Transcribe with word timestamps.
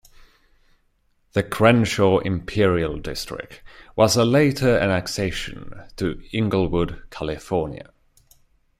The 1.33 1.43
Crenshaw-Imperial 1.43 2.97
district 2.97 3.61
was 3.95 4.17
a 4.17 4.25
later 4.25 4.79
annexation 4.79 5.73
to 5.97 6.19
Inglewood, 6.33 7.03
California. 7.11 7.91